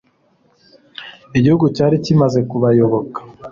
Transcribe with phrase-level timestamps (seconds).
[1.37, 3.19] igihugu cyari kimaze kubayoboka